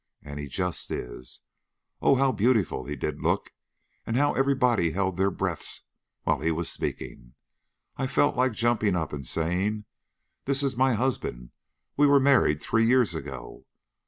And 0.23 0.39
he 0.39 0.47
just 0.47 0.89
is! 0.89 1.41
Oh, 2.01 2.15
how 2.15 2.31
beautiful 2.31 2.85
he 2.85 2.95
did 2.95 3.21
look, 3.21 3.51
and 4.03 4.17
how 4.17 4.33
everybody 4.33 4.89
held 4.93 5.15
their 5.15 5.29
breaths 5.29 5.83
while 6.23 6.39
he 6.39 6.49
was 6.49 6.71
speaking! 6.71 7.35
I 7.97 8.07
felt 8.07 8.35
like 8.35 8.53
jumping 8.53 8.95
up 8.95 9.13
and 9.13 9.27
saying: 9.27 9.85
'This 10.45 10.63
is 10.63 10.75
my 10.75 10.93
husband; 10.95 11.51
we 11.97 12.07
were 12.07 12.19
married 12.19 12.63
three 12.63 12.87
years 12.87 13.13
ago.' 13.13 13.67